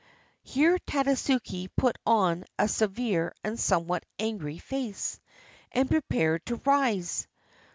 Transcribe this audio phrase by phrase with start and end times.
[0.41, 5.19] Here Tadasuke put on a severe and somewhat angry face,
[5.71, 7.27] and prepared to rise.